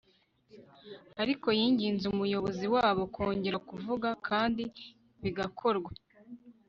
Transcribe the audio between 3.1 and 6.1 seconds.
kongera kuvuga kandi bigakorwa